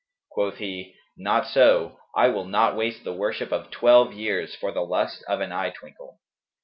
Quoth 0.31 0.57
he, 0.57 0.95
'Not 1.15 1.45
so, 1.45 1.99
I 2.15 2.29
will 2.29 2.45
not 2.45 2.75
waste 2.75 3.03
the 3.03 3.13
worship 3.13 3.51
of 3.51 3.69
twelve 3.69 4.13
years 4.13 4.55
for 4.55 4.71
the 4.71 4.81
lust 4.81 5.23
of 5.27 5.41
an 5.41 5.51
eye 5.51 5.69
twinkle.' 5.69 6.17